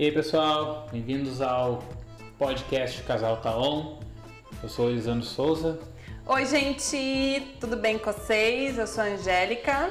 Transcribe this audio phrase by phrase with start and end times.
[0.00, 1.84] E aí pessoal, bem-vindos ao
[2.38, 3.98] podcast Casal Taon.
[4.62, 5.78] Eu sou o Elisandro Souza.
[6.26, 8.78] Oi gente, tudo bem com vocês?
[8.78, 9.90] Eu sou a Angélica.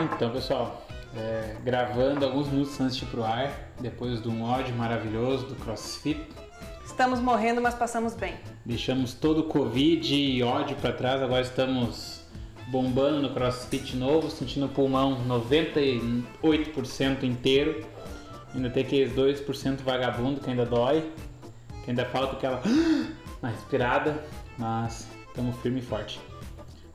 [0.00, 4.74] Então pessoal, é, gravando alguns minutos antes de ir pro ar, depois de um ódio
[4.74, 6.26] maravilhoso do CrossFit.
[6.82, 8.36] Estamos morrendo, mas passamos bem.
[8.64, 12.22] Deixamos todo o Covid e ódio para trás, agora estamos
[12.68, 17.99] bombando no CrossFit novo, sentindo o pulmão 98% inteiro.
[18.54, 21.08] Ainda tem aqueles 2% vagabundo que ainda dói,
[21.84, 22.60] que ainda falta aquela
[23.40, 24.22] uma respirada,
[24.58, 26.20] mas estamos firme e forte.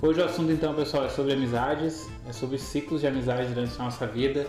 [0.02, 3.84] Hoje o assunto então, pessoal, é sobre amizades, é sobre ciclos de amizade durante a
[3.86, 4.46] nossa vida,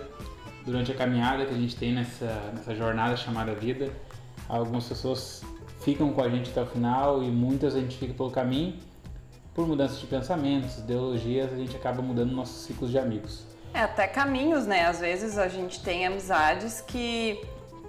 [0.65, 3.89] durante a caminhada que a gente tem nessa, nessa jornada chamada vida.
[4.49, 5.43] Algumas pessoas
[5.81, 8.75] ficam com a gente até o final e muitas a gente fica pelo caminho.
[9.55, 13.56] Por mudanças de pensamentos, ideologias, a gente acaba mudando nossos ciclos de amigos.
[13.75, 14.87] É, até caminhos, né?
[14.87, 17.41] Às vezes a gente tem amizades que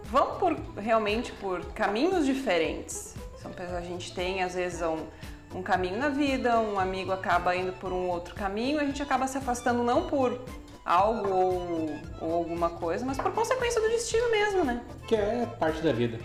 [0.03, 3.15] vão por realmente por caminhos diferentes.
[3.41, 5.05] São pessoas, a gente tem, às vezes, um,
[5.53, 9.27] um caminho na vida, um amigo acaba indo por um outro caminho, a gente acaba
[9.27, 10.41] se afastando não por
[10.85, 11.89] algo ou,
[12.21, 14.81] ou alguma coisa, mas por consequência do destino mesmo, né?
[15.07, 16.19] Que é parte da vida.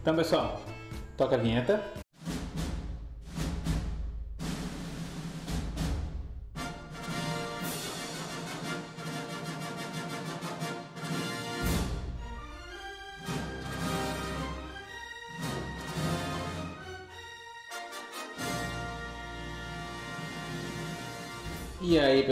[0.00, 0.60] Então, pessoal,
[1.16, 2.01] toca a vinheta.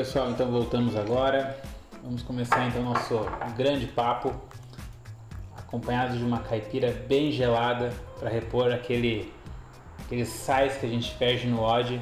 [0.01, 1.61] Pessoal, então voltamos agora.
[2.03, 3.21] Vamos começar então nosso
[3.55, 4.33] grande papo,
[5.59, 9.31] acompanhado de uma caipira bem gelada para repor aquele
[10.03, 12.01] aqueles sais que a gente perde no ódio.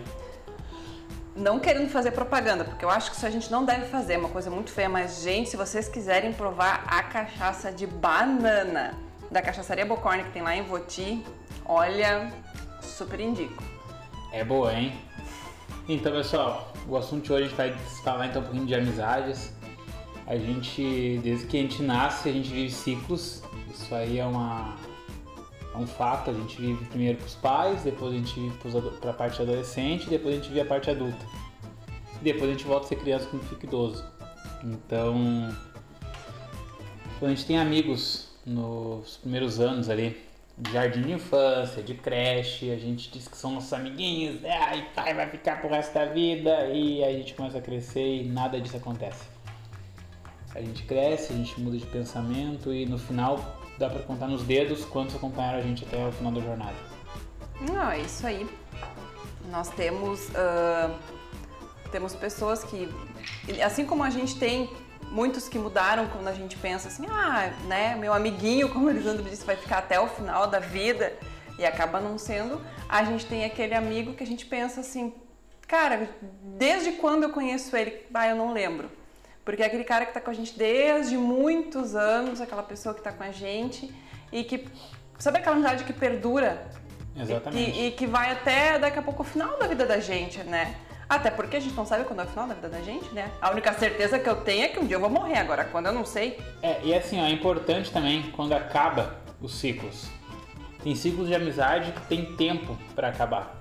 [1.34, 4.18] Não querendo fazer propaganda, porque eu acho que isso a gente não deve fazer, é
[4.18, 8.94] uma coisa muito feia, mas gente, se vocês quiserem provar a cachaça de banana
[9.28, 11.24] da cachaçaria Bocorne que tem lá em Voti,
[11.66, 12.32] olha,
[12.80, 13.60] super indico.
[14.32, 14.96] É boa, hein?
[15.88, 17.72] Então, pessoal, o assunto de hoje a gente vai
[18.02, 19.52] falar então um pouquinho de amizades.
[20.26, 23.42] A gente, desde que a gente nasce, a gente vive ciclos.
[23.70, 24.76] Isso aí é, uma,
[25.74, 26.30] é um fato.
[26.30, 28.56] A gente vive primeiro para os pais, depois a gente vive
[29.00, 31.24] para a parte adolescente, depois a gente vive a parte adulta.
[32.20, 34.04] E depois a gente volta a ser criança quando fica idoso.
[34.64, 35.54] Então,
[37.18, 40.27] quando a gente tem amigos nos primeiros anos ali,
[40.58, 44.82] de jardim de infância, de creche, a gente diz que são nossos amiguinhos, ah, e
[44.94, 48.60] pai vai ficar pro resto da vida, e a gente começa a crescer e nada
[48.60, 49.24] disso acontece.
[50.54, 54.42] A gente cresce, a gente muda de pensamento e no final dá para contar nos
[54.42, 56.74] dedos quantos acompanharam a gente até o final da jornada.
[57.60, 58.48] Não, é isso aí.
[59.50, 60.92] Nós temos, uh,
[61.92, 62.88] temos pessoas que,
[63.62, 64.68] assim como a gente tem
[65.10, 69.22] muitos que mudaram quando a gente pensa assim, ah, né, meu amiguinho, como o Elisandro
[69.22, 71.12] disse, vai ficar até o final da vida
[71.58, 72.60] e acaba não sendo.
[72.88, 75.14] A gente tem aquele amigo que a gente pensa assim,
[75.66, 76.08] cara,
[76.42, 78.06] desde quando eu conheço ele?
[78.12, 78.90] Ah, eu não lembro.
[79.44, 83.00] Porque é aquele cara que está com a gente desde muitos anos, aquela pessoa que
[83.00, 83.92] está com a gente
[84.30, 84.68] e que,
[85.18, 86.66] sabe aquela amizade que perdura?
[87.16, 87.70] Exatamente.
[87.70, 90.76] E e que vai até daqui a pouco o final da vida da gente, né?
[91.08, 93.30] Até porque a gente não sabe quando é o final da vida da gente, né?
[93.40, 95.86] A única certeza que eu tenho é que um dia eu vou morrer, agora quando
[95.86, 96.38] eu não sei.
[96.62, 100.06] É, e assim, ó, é importante também quando acaba os ciclos.
[100.82, 103.58] Tem ciclos de amizade que tem tempo para acabar.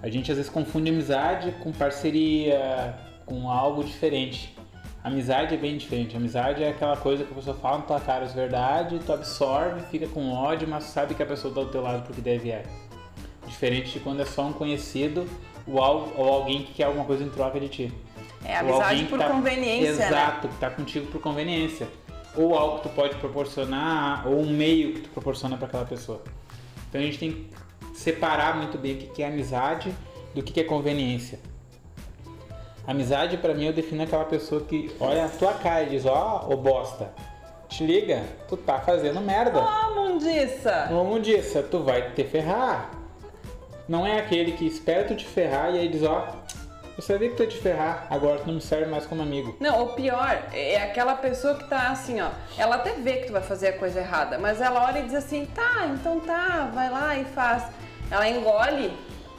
[0.00, 2.94] A gente às vezes confunde amizade com parceria,
[3.26, 4.56] com algo diferente.
[5.02, 6.16] Amizade é bem diferente.
[6.16, 9.80] Amizade é aquela coisa que a pessoa fala na tua cara as verdade, tu absorve,
[9.90, 12.62] fica com ódio, mas sabe que a pessoa tá do teu lado porque deve é.
[13.46, 15.28] Diferente de quando é só um conhecido
[15.66, 17.92] ou, ou alguém que quer alguma coisa em troca de ti.
[18.44, 20.06] É, amizade por tá, conveniência, né?
[20.06, 20.52] Exato, né?
[20.52, 21.88] que tá contigo por conveniência.
[22.36, 26.20] Ou algo que tu pode proporcionar, ou um meio que tu proporciona para aquela pessoa.
[26.88, 27.50] Então a gente tem que
[27.94, 29.94] separar muito bem o que é amizade
[30.34, 31.38] do que é conveniência.
[32.86, 36.46] Amizade para mim eu defino aquela pessoa que olha a tua cara e diz, ó,
[36.46, 37.14] oh, ô bosta,
[37.68, 39.58] te liga, tu tá fazendo merda.
[39.58, 40.90] Ô, oh, mundiça!
[40.92, 42.90] Ô, mundiça, tu vai te ferrar.
[43.88, 46.26] Não é aquele que espera tu te ferrar e aí diz, ó,
[46.96, 49.56] eu sabia que tu ia te ferrar, agora tu não me serve mais como amigo.
[49.60, 53.32] Não, o pior é aquela pessoa que tá assim, ó, ela até vê que tu
[53.32, 56.88] vai fazer a coisa errada, mas ela olha e diz assim, tá, então tá, vai
[56.88, 57.64] lá e faz.
[58.10, 58.92] Ela engole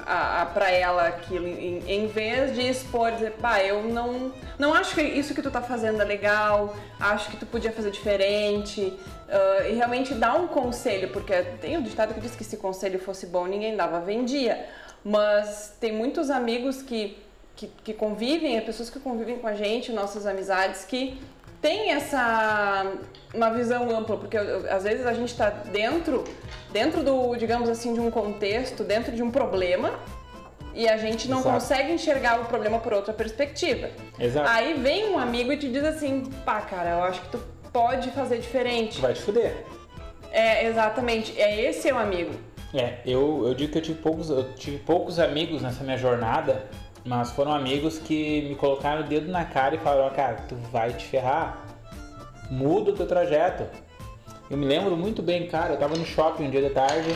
[0.05, 4.73] a, a, pra ela aquilo, em, em, vez de expor, dizer, pá, eu não, não
[4.73, 8.81] acho que isso que tu tá fazendo é legal, acho que tu podia fazer diferente,
[8.81, 12.99] uh, e realmente dar um conselho, porque tem um ditado que diz que se conselho
[12.99, 14.67] fosse bom, ninguém dava, vendia,
[15.03, 17.17] mas tem muitos amigos que,
[17.55, 21.19] que, que convivem, pessoas que convivem com a gente, nossas amizades, que
[21.65, 22.93] tem essa
[23.33, 26.23] uma visão ampla, porque às vezes a gente está dentro,
[26.71, 29.99] dentro do, digamos assim, de um contexto, dentro de um problema,
[30.75, 31.55] e a gente não Exato.
[31.55, 33.89] consegue enxergar o problema por outra perspectiva.
[34.19, 34.47] Exato.
[34.47, 37.39] Aí vem um amigo e te diz assim, pá, cara, eu acho que tu
[37.73, 38.97] pode fazer diferente.
[38.97, 39.65] Tu vai te fuder.
[40.31, 42.31] É, exatamente, é esse é o amigo.
[42.75, 46.67] É, eu, eu digo que eu tive, poucos, eu tive poucos amigos nessa minha jornada,
[47.05, 50.91] mas foram amigos que me colocaram o dedo na cara e falaram, cara, tu vai
[50.91, 51.63] te ferrar.
[52.49, 53.63] Muda o teu trajeto.
[54.49, 57.15] Eu me lembro muito bem, cara, eu tava no shopping um dia de tarde,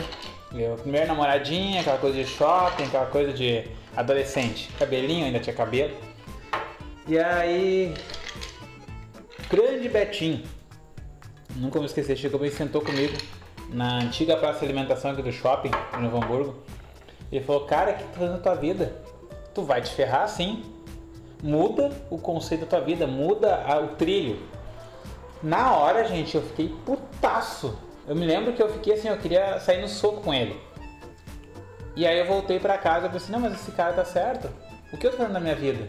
[0.52, 3.64] eu, primeira namoradinha, aquela coisa de shopping, aquela coisa de
[3.96, 4.70] adolescente.
[4.78, 5.96] Cabelinho, ainda tinha cabelo.
[7.06, 7.94] E aí,
[9.48, 10.42] grande Betinho,
[11.56, 13.16] nunca vou esquecer, chegou e sentou comigo
[13.68, 16.56] na antiga praça de alimentação aqui do shopping, em Novo Hamburgo.
[17.30, 19.09] Ele falou, cara, o que tu tá fazendo na tua vida?
[19.54, 20.64] Tu vai te ferrar sim.
[21.42, 24.38] Muda o conceito da tua vida, muda o trilho.
[25.42, 27.78] Na hora, gente, eu fiquei putaço.
[28.06, 30.60] Eu me lembro que eu fiquei assim, eu queria sair no soco com ele.
[31.96, 34.50] E aí eu voltei pra casa e pensei, não, mas esse cara tá certo.
[34.92, 35.88] O que eu tô fazendo na minha vida?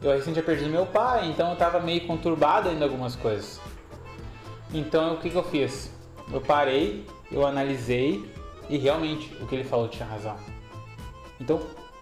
[0.00, 3.60] Eu recém tinha perdido meu pai, então eu tava meio conturbado ainda algumas coisas.
[4.72, 5.90] Então o que, que eu fiz?
[6.32, 8.24] Eu parei, eu analisei
[8.68, 10.36] e realmente o que ele falou tinha razão.
[11.40, 11.60] Então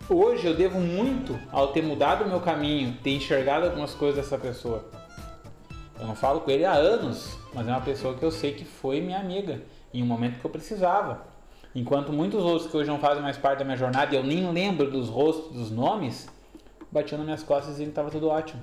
[0.08, 4.38] hoje eu devo muito ao ter mudado o meu caminho, ter enxergado algumas coisas dessa
[4.38, 4.84] pessoa.
[5.98, 8.64] Eu não falo com ele há anos, mas é uma pessoa que eu sei que
[8.64, 9.62] foi minha amiga
[9.92, 11.22] em um momento que eu precisava.
[11.74, 14.50] Enquanto muitos outros que hoje não fazem mais parte da minha jornada e eu nem
[14.50, 16.28] lembro dos rostos, dos nomes,
[16.90, 18.62] batiam nas minhas costas e estava tudo ótimo.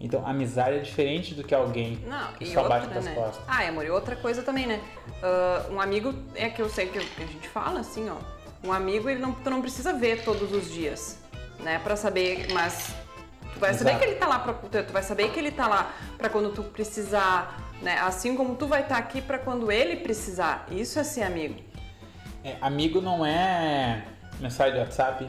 [0.00, 3.14] Então, amizade é diferente do que alguém Não, que só outra, bate nas né?
[3.14, 3.44] costas.
[3.46, 4.80] Ah, amor, e outra coisa também, né?
[5.22, 8.41] Ah, um amigo, é que eu sei que a gente fala assim, ó.
[8.64, 11.18] Um amigo, ele não, tu não precisa ver todos os dias,
[11.60, 11.80] né?
[11.80, 12.94] Pra saber, mas
[13.52, 14.04] tu vai saber Exato.
[14.04, 16.62] que ele tá lá pra, tu vai saber que ele tá lá pra quando tu
[16.62, 17.98] precisar, né?
[17.98, 20.66] Assim como tu vai estar aqui pra quando ele precisar.
[20.70, 21.60] Isso é ser amigo.
[22.44, 24.04] É, amigo não é
[24.40, 25.28] mensagem de WhatsApp.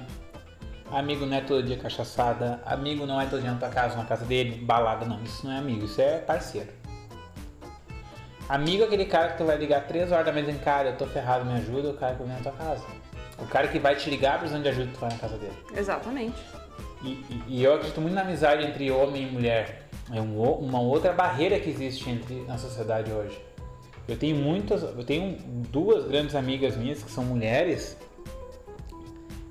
[0.91, 2.61] Amigo não é todo dia cachaçada.
[2.65, 5.05] Amigo não é todo dia na tua casa, na casa dele, balada.
[5.05, 6.69] Não, isso não é amigo, isso é parceiro.
[8.47, 10.97] Amigo é aquele cara que tu vai ligar 3 horas da manhã dizendo, cara, eu
[10.97, 12.85] tô ferrado, me ajuda, o cara que vem na tua casa.
[13.43, 15.53] O cara que vai te ligar precisando de ajuda, tu vai na casa dele.
[15.75, 16.37] Exatamente.
[17.03, 19.89] E, e- e eu acredito muito na amizade entre homem e mulher.
[20.11, 23.37] É um uma outra barreira que existe entre, na sociedade hoje.
[24.07, 25.37] Eu tenho muitas, eu tenho
[25.69, 27.97] duas grandes amigas minhas que são mulheres.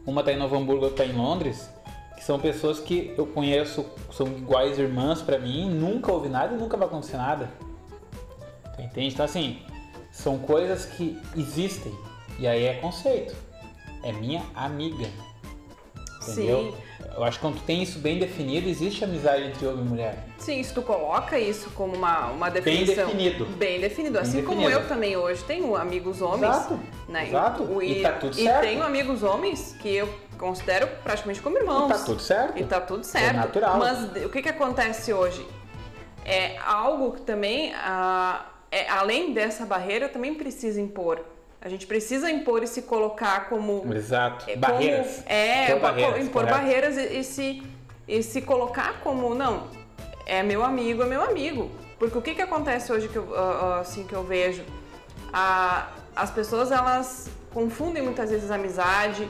[0.06, 1.70] Uma tá em Novo Hamburgo, outra tá em Londres,
[2.16, 6.58] que são pessoas que eu conheço, são iguais irmãs pra mim, nunca houve nada e
[6.58, 7.50] nunca vai acontecer nada.
[8.76, 9.14] Tu entende?
[9.14, 9.62] Então assim,
[10.10, 11.92] são coisas que existem.
[12.38, 13.34] E aí é conceito.
[14.02, 15.08] É minha amiga.
[16.22, 16.72] Entendeu?
[16.72, 16.74] Sim.
[17.16, 20.24] Eu acho que quando tu tem isso bem definido, existe amizade entre homem e mulher.
[20.38, 23.06] Sim, se tu coloca isso como uma, uma Bem definição.
[23.06, 23.44] definido.
[23.46, 24.12] Bem definido.
[24.14, 24.80] Bem Assim como definido.
[24.82, 26.54] eu também hoje tenho amigos homens.
[26.56, 27.26] Exato, Né?
[27.28, 27.62] exato.
[27.64, 28.60] O- E tá tudo e certo.
[28.62, 30.08] tenho amigos homens que eu
[30.38, 31.90] considero praticamente como irmãos.
[31.90, 32.58] E tá tudo certo.
[32.58, 33.36] E tá tudo certo.
[33.36, 33.78] natural.
[33.78, 35.44] Mas o que que acontece hoje?
[36.24, 41.20] É algo que também, ah, é, além dessa barreira, também precisa impor.
[41.64, 44.50] A gente precisa impor e se colocar como Exato.
[44.50, 45.06] é, barreiras.
[45.18, 47.62] como- é, Impor barreiras, impor barreiras e, e se,
[48.08, 49.68] e se colocar como, não,
[50.26, 51.70] é meu amigo, é meu amigo.
[52.00, 53.32] Porque o que, que acontece hoje que eu,
[53.74, 54.64] assim, que eu vejo?
[55.32, 55.86] Ah,
[56.16, 59.28] as pessoas, elas confundem muitas vezes amizade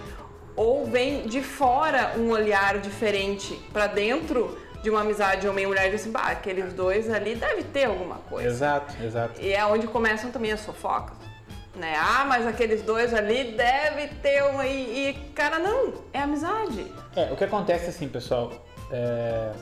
[0.57, 6.11] ou vem de fora um olhar diferente pra dentro de uma amizade homem e assim,
[6.11, 8.49] bah, aqueles dois ali deve ter alguma coisa.
[8.49, 9.39] Exato, exato.
[9.39, 11.32] E é onde começam também as fofocas.
[11.75, 11.95] Né?
[11.97, 14.67] Ah, mas aqueles dois ali deve ter uma.
[14.67, 16.87] E, e, cara, não, é amizade.
[17.17, 18.53] É, o que acontece assim, pessoal,
[18.91, 19.53] é,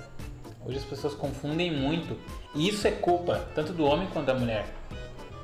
[0.67, 2.19] hoje as pessoas confundem muito,
[2.55, 4.65] e isso é culpa tanto do homem quanto da mulher.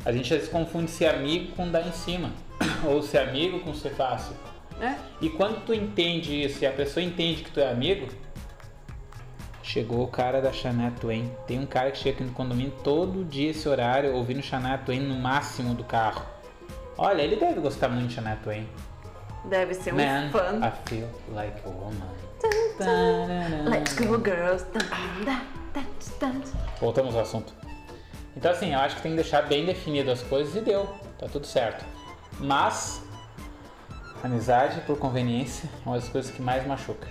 [0.05, 2.33] A gente às vezes confunde ser amigo com dar em cima,
[2.85, 4.35] ou ser amigo com ser fácil.
[4.79, 4.99] Né?
[5.21, 8.09] E quando tu entende isso e a pessoa entende que tu é amigo,
[9.63, 11.31] chegou o cara da Shania Twain.
[11.47, 15.01] Tem um cara que chega aqui no condomínio todo dia esse horário ouvindo Shania Twain
[15.01, 16.25] no máximo do carro.
[16.99, 18.69] Olha, ele deve gostar muito de Shania Twain.
[19.47, 20.61] Deve ser um Man, fã.
[20.67, 22.09] I feel like a woman.
[23.69, 24.67] Let's go, girls.
[26.81, 27.53] Voltamos ao assunto.
[28.37, 30.87] Então assim, eu acho que tem que deixar bem definido as coisas e deu,
[31.19, 31.85] tá tudo certo.
[32.39, 33.03] Mas
[34.23, 37.07] amizade por conveniência é uma das coisas que mais machuca.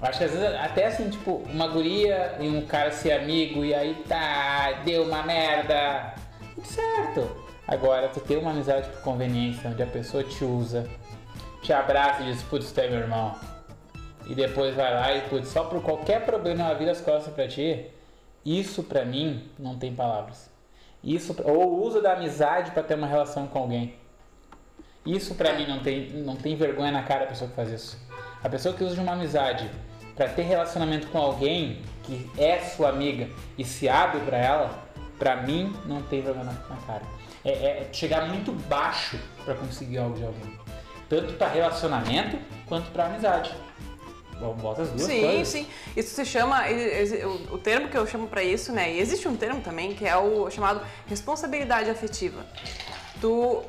[0.00, 3.64] Eu acho que às vezes até assim, tipo, uma guria e um cara ser amigo
[3.64, 6.14] e aí tá, deu uma merda.
[6.54, 7.49] Tudo certo.
[7.66, 10.88] Agora, tu ter uma amizade por conveniência, onde a pessoa te usa,
[11.62, 13.34] te abraça e diz, putz, tu é meu irmão.
[14.26, 17.48] E depois vai lá e, putz, só por qualquer problema ela vira as costas pra
[17.48, 17.86] ti.
[18.44, 20.50] Isso pra mim não tem palavras.
[21.02, 23.94] Isso ou o uso da amizade para ter uma relação com alguém.
[25.04, 27.98] Isso pra mim não tem não tem vergonha na cara a pessoa que faz isso.
[28.42, 29.70] A pessoa que usa de uma amizade
[30.14, 34.78] para ter relacionamento com alguém que é sua amiga e se abre para ela,
[35.18, 37.02] pra mim não tem vergonha na cara.
[37.44, 40.58] É, é chegar muito baixo para conseguir algo de alguém.
[41.08, 43.50] Tanto para relacionamento quanto para amizade.
[44.60, 45.48] Bota as duas sim, coisas.
[45.48, 45.66] Sim.
[45.94, 46.62] Isso se chama,
[47.50, 48.92] o, o termo que eu chamo para isso, né?
[48.92, 52.46] E existe um termo também que é o chamado responsabilidade afetiva.
[53.20, 53.62] Tu,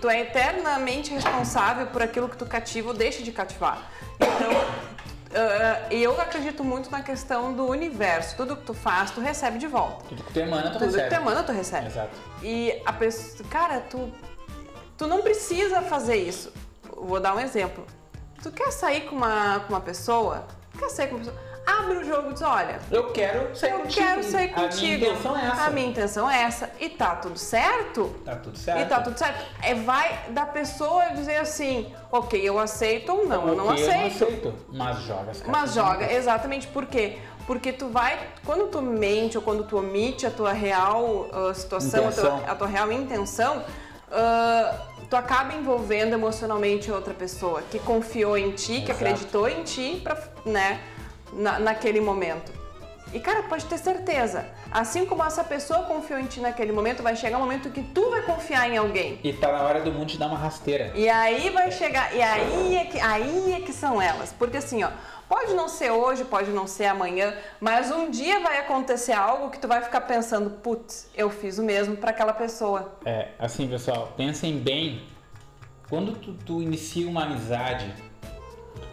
[0.00, 3.90] tu é eternamente responsável por aquilo que tu cativa ou deixa de cativar.
[4.16, 4.50] Então,
[5.36, 8.36] uh, eu acredito muito na questão do universo.
[8.36, 10.04] Tudo que tu faz, tu recebe de volta.
[10.08, 11.02] Tudo que tu emana, tu Tudo recebe.
[11.08, 11.86] que tu emana, tu recebe.
[11.86, 12.16] Exato.
[12.42, 14.12] E a pessoa, cara, tu,
[14.96, 16.52] tu não precisa fazer isso.
[16.96, 17.86] Vou dar um exemplo.
[18.42, 20.46] Tu quer sair com uma, com uma pessoa?
[20.78, 21.45] Quer sair com uma pessoa?
[21.66, 24.06] Abre o jogo e diz, olha, Eu quero sair eu contigo.
[24.06, 25.04] quero sair A minha contigo.
[25.04, 25.62] intenção é essa.
[25.64, 26.70] A minha intenção é essa.
[26.78, 28.14] E tá tudo certo?
[28.24, 28.80] Tá tudo certo.
[28.80, 29.44] E tá tudo certo.
[29.62, 33.90] É vai da pessoa dizer assim, ok, eu aceito ou não, eu não aceito.
[33.90, 34.54] Eu não aceito.
[34.72, 35.42] Mas joga as.
[35.42, 36.68] Mas joga, exatamente.
[36.68, 37.18] Por quê?
[37.48, 42.08] Porque tu vai, quando tu mente ou quando tu omite a tua real ah, situação,
[42.08, 43.64] a tua, a tua real intenção,
[44.10, 44.72] ah,
[45.10, 48.92] tu acaba envolvendo emocionalmente outra pessoa que confiou em ti, que Exato.
[48.92, 50.80] acreditou em ti, pra, né,
[51.32, 52.52] na, naquele momento.
[53.12, 57.14] E cara, pode ter certeza, assim como essa pessoa confiou em ti naquele momento, vai
[57.14, 59.20] chegar um momento que tu vai confiar em alguém.
[59.22, 60.92] E tá na hora do mundo te dar uma rasteira.
[60.94, 64.34] E aí vai chegar, e aí é que, aí é que são elas.
[64.36, 64.90] Porque assim, ó,
[65.28, 69.58] pode não ser hoje, pode não ser amanhã, mas um dia vai acontecer algo que
[69.60, 72.98] tu vai ficar pensando, putz, eu fiz o mesmo para aquela pessoa.
[73.04, 75.02] É, assim, pessoal, pensem bem.
[75.88, 77.94] Quando tu, tu inicia uma amizade,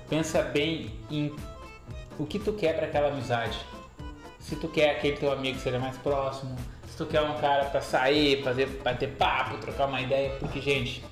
[0.07, 1.35] pensa bem em
[2.17, 3.57] o que tu quer para aquela amizade.
[4.39, 6.55] Se tu quer aquele teu amigo que seja mais próximo,
[6.87, 11.03] se tu quer um cara para sair, fazer, bater papo, trocar uma ideia, porque, gente,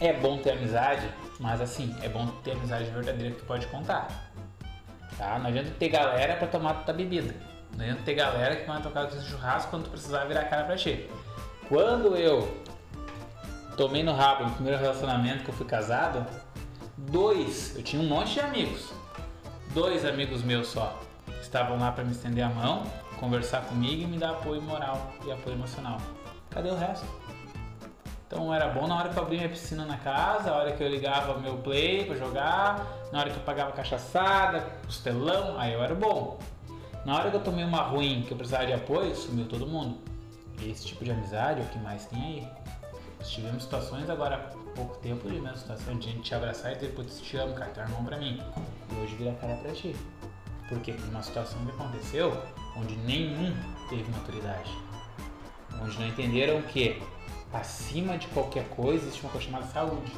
[0.00, 4.08] é bom ter amizade, mas assim, é bom ter amizade verdadeira que tu pode contar.
[5.16, 5.38] Tá?
[5.38, 7.34] Não adianta ter galera para tomar tua bebida.
[7.74, 10.64] Não adianta ter galera que vai tocar o churrasco quando tu precisar virar a cara
[10.64, 11.08] pra ti.
[11.68, 12.62] Quando eu
[13.76, 16.26] tomei no rabo no primeiro relacionamento que eu fui casado,
[16.96, 18.92] dois, eu tinha um monte de amigos.
[19.76, 20.98] Dois amigos meus só
[21.38, 22.84] estavam lá para me estender a mão,
[23.20, 25.98] conversar comigo e me dar apoio moral e apoio emocional.
[26.48, 27.04] Cadê o resto?
[28.26, 30.82] Então era bom na hora que eu abria minha piscina na casa, a hora que
[30.82, 35.82] eu ligava meu play pra jogar, na hora que eu pagava cachaçada, costelão, aí eu
[35.82, 36.38] era bom.
[37.04, 39.98] Na hora que eu tomei uma ruim, que eu precisava de apoio, sumiu todo mundo.
[40.62, 42.48] Esse tipo de amizade é o que mais tem aí.
[43.26, 46.94] Tivemos situações agora há pouco tempo de mesma situação de gente te abraçar e dizer,
[46.94, 48.42] putz, te amo, cara, tu é irmão pra mim.
[48.90, 49.94] E hoje vira cara pra ti.
[50.68, 52.36] Porque foi uma situação que aconteceu
[52.76, 53.54] onde nenhum
[53.88, 54.70] teve maturidade.
[55.80, 57.02] Onde não entenderam que
[57.52, 60.12] acima de qualquer coisa existe uma coisa chamada saúde.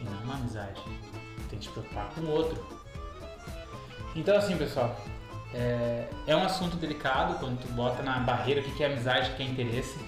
[0.00, 0.80] E não uma amizade.
[1.48, 2.64] Tem que te preocupar com o outro.
[4.14, 4.96] Então assim, pessoal,
[5.54, 9.34] é, é um assunto delicado quando tu bota na barreira o que é amizade, o
[9.34, 9.98] que é interesse.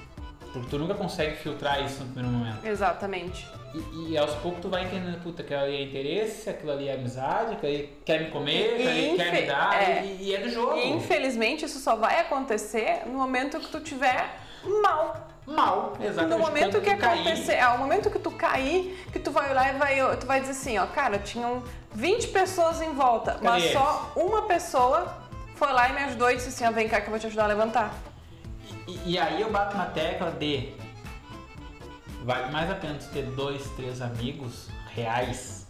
[0.53, 2.65] Porque tu nunca consegue filtrar isso no primeiro momento.
[2.65, 3.47] Exatamente.
[3.75, 6.95] E, e aos poucos tu vai entendendo, puta, aquilo ali é interesse, aquilo ali é
[6.95, 10.05] amizade, aquilo ali quer me comer, aquilo ali quer me dar, é.
[10.05, 10.77] e, e é do jogo.
[10.77, 14.39] E infelizmente isso só vai acontecer no momento que tu tiver
[14.83, 15.29] mal.
[15.47, 16.31] Mal, exatamente.
[16.31, 19.51] No momento que tu cair, acontecer, é o momento que tu cair, que tu vai
[19.51, 21.63] olhar e vai, tu vai dizer assim, ó, cara, tinham
[21.95, 23.73] 20 pessoas em volta, mas eles?
[23.73, 27.07] só uma pessoa foi lá e me ajudou e disse assim, ó, vem cá que
[27.07, 27.95] eu vou te ajudar a levantar.
[28.87, 30.73] E, e aí eu bato na tecla de
[32.25, 35.67] vale mais a pena tu ter dois, três amigos reais,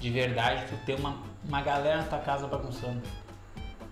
[0.00, 3.02] de verdade, tu ter uma, uma galera na tua casa bagunçando.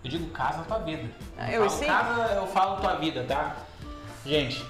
[0.03, 1.09] Eu digo casa na tua vida.
[1.39, 1.87] Ah, eu falo sim.
[1.87, 3.57] casa, eu falo tua vida, tá?
[4.27, 4.65] Gente,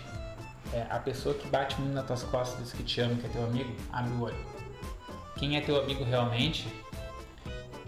[0.72, 3.28] é, a pessoa que bate muito nas tuas costas, diz que te ama, que é
[3.28, 4.46] teu amigo, abre o olho.
[5.36, 6.68] Quem é teu amigo realmente,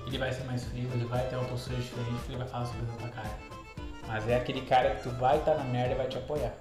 [0.07, 2.83] ele vai ser mais frio, ele vai ter uma postura diferente, ele vai falar sobre
[2.83, 3.39] a tua cara.
[4.07, 6.53] Mas é aquele cara que tu vai estar na merda e vai te apoiar.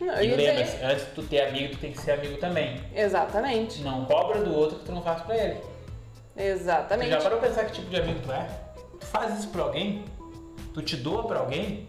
[0.00, 2.80] Não, E lembra-se, antes de tu ter amigo, tu tem que ser amigo também.
[2.94, 3.82] Exatamente.
[3.82, 5.54] Não cobra do outro que tu não faz pra ele.
[5.56, 7.10] Tu Exatamente.
[7.10, 8.48] já parou pra pensar que tipo de amigo tu é?
[8.98, 10.04] Tu faz isso pra alguém?
[10.72, 11.86] Tu te doa pra alguém?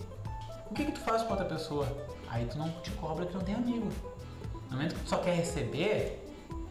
[0.69, 1.87] O que que tu faz pra outra pessoa?
[2.29, 3.87] Aí tu não te cobra que não tem amigo.
[4.69, 6.21] No momento que tu só quer receber,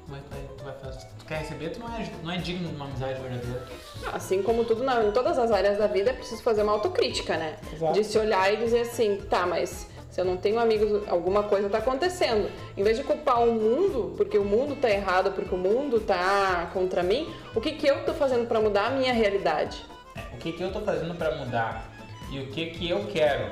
[0.06, 1.06] como é que tu vai, tu vai fazer?
[1.18, 3.66] Tu quer receber, tu não é, não é digno de uma amizade verdadeira.
[4.12, 7.36] Assim como tudo na, em todas as áreas da vida, é preciso fazer uma autocrítica,
[7.36, 7.56] né?
[7.72, 7.92] Exato.
[7.92, 9.86] De se olhar e dizer assim, tá, mas
[10.20, 12.50] se eu não tenho amigos, alguma coisa tá acontecendo.
[12.76, 16.68] Em vez de culpar o mundo, porque o mundo tá errado, porque o mundo tá
[16.74, 19.82] contra mim, o que que eu tô fazendo pra mudar a minha realidade?
[20.14, 21.84] É, o que que eu tô fazendo pra mudar?
[22.30, 23.50] E o que que eu quero?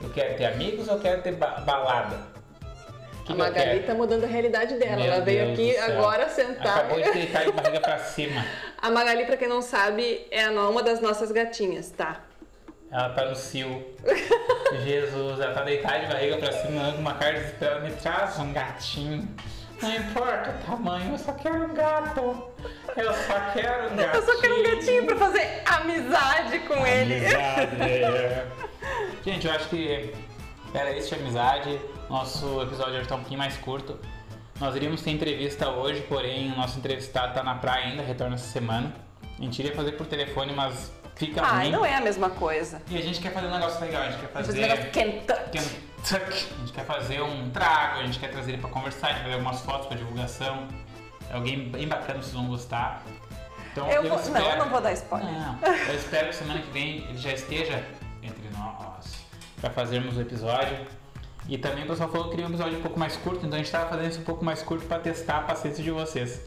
[0.00, 2.32] Eu quero ter amigos ou eu quero ter ba- balada?
[3.26, 4.96] Que A Magali tá mudando a realidade dela.
[4.96, 6.78] Meu Ela veio Deus aqui agora sentar.
[6.78, 8.44] Acabou de deitar de barriga pra cima.
[8.80, 12.22] A Magali, pra quem não sabe, é uma das nossas gatinhas, tá?
[12.92, 13.82] Ela tá no cio.
[14.84, 17.80] Jesus, ela tá deitada de barriga pra cima com uma cara desesperada.
[17.80, 19.28] Me traz um gatinho.
[19.80, 22.52] Não importa o tamanho, eu só quero um gato.
[22.94, 24.14] Eu só quero um gatinho.
[24.14, 27.14] Eu só quero um gatinho pra fazer amizade com ele.
[27.14, 27.82] Amizade.
[27.82, 28.46] é.
[29.24, 30.14] Gente, eu acho que
[30.74, 31.80] era isso de amizade.
[32.10, 33.98] Nosso episódio hoje tá um pouquinho mais curto.
[34.60, 38.46] Nós iríamos ter entrevista hoje, porém o nosso entrevistado tá na praia ainda, retorna essa
[38.46, 38.94] semana.
[39.38, 41.70] A gente iria fazer por telefone, mas fica ruim.
[41.70, 42.80] não é a mesma coisa.
[42.88, 44.58] E a gente quer fazer um negócio legal, a gente quer Fazer fazer.
[44.58, 45.50] um negócio Kentucky.
[45.58, 46.46] Kentucky.
[46.54, 49.22] A gente quer fazer um trago, a gente quer trazer ele pra conversar, a gente
[49.22, 50.66] vai fazer algumas fotos pra divulgação.
[51.30, 53.02] É alguém bem bacana, vocês vão gostar.
[53.70, 54.44] Então, Eu vou, espero...
[54.44, 55.32] não, eu não vou dar spoiler.
[55.32, 57.82] Não, eu espero que semana que vem ele já esteja
[58.22, 59.24] entre nós
[59.60, 60.76] para fazermos o episódio.
[61.48, 63.56] E também o pessoal falou que queria um episódio um pouco mais curto, então a
[63.58, 66.40] gente estava fazendo isso um pouco mais curto para testar a paciência de vocês.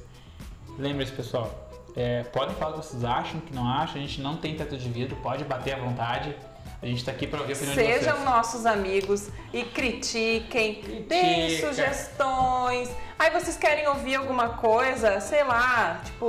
[0.77, 4.35] Lembre-se, pessoal, é, podem falar o que vocês acham, que não acham, a gente não
[4.37, 6.35] tem teto de vidro, pode bater à vontade.
[6.81, 8.25] A gente está aqui para ouvir a opinião de Sejam vocês.
[8.25, 11.67] nossos amigos e critiquem, deem Critica.
[11.69, 12.89] sugestões.
[13.17, 16.25] Aí vocês querem ouvir alguma coisa, sei lá, tipo,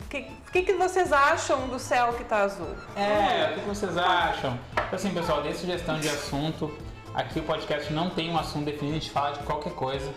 [0.00, 2.74] o que, que, que vocês acham do céu que tá azul?
[2.96, 4.58] É, o que vocês acham?
[4.72, 6.72] Então, Assim, pessoal, dê sugestão de assunto.
[7.14, 10.10] Aqui o podcast não tem um assunto definido, a gente fala de qualquer coisa.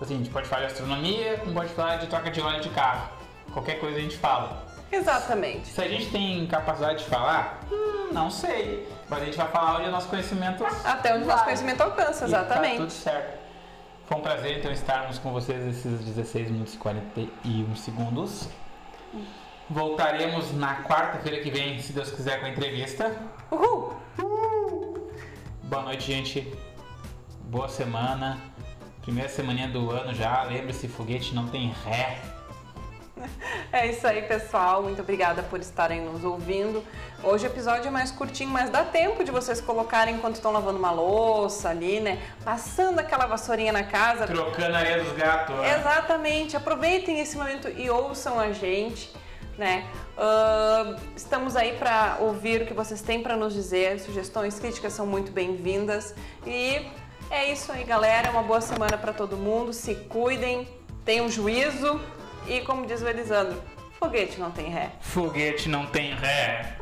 [0.00, 3.08] Assim, a gente pode falar de astronomia, pode falar de troca de óleo de carro.
[3.52, 4.64] Qualquer coisa a gente fala.
[4.90, 5.68] Exatamente.
[5.68, 8.88] Se a gente tem capacidade de falar, hum, não sei.
[9.08, 10.64] Mas a gente vai falar onde o nosso conhecimento.
[10.84, 12.76] Até onde o nosso conhecimento alcança, E Tá exatamente.
[12.76, 13.40] tudo certo.
[14.06, 18.48] Foi um prazer então estarmos com vocês esses 16 minutos e 41 segundos.
[19.70, 23.16] Voltaremos na quarta-feira que vem, se Deus quiser, com a entrevista.
[23.50, 23.94] Uhul!
[25.62, 26.52] Boa noite, gente.
[27.44, 28.38] Boa semana.
[29.00, 30.42] Primeira semaninha do ano já.
[30.42, 32.18] Lembre-se, foguete não tem ré.
[33.72, 34.82] É isso aí, pessoal.
[34.82, 36.84] Muito obrigada por estarem nos ouvindo.
[37.22, 40.78] Hoje o episódio é mais curtinho, mas dá tempo de vocês colocarem enquanto estão lavando
[40.78, 42.20] uma louça ali, né?
[42.44, 44.26] Passando aquela vassourinha na casa.
[44.26, 45.54] Trocando a areia dos gatos.
[45.58, 45.64] ó.
[45.64, 46.56] Exatamente.
[46.56, 49.10] Aproveitem esse momento e ouçam a gente,
[49.56, 49.86] né?
[50.18, 54.00] Ahn, estamos aí para ouvir o que vocês têm para nos dizer.
[54.00, 56.14] Sugestões, críticas são muito bem-vindas.
[56.46, 56.86] E
[57.30, 58.30] é isso aí, galera.
[58.30, 59.72] Uma boa semana para todo mundo.
[59.72, 60.68] Se cuidem,
[61.04, 62.00] tenham juízo
[62.46, 63.60] e, como diz o Elisandro,
[63.98, 64.90] foguete não tem ré.
[65.00, 66.76] Foguete não tem ré.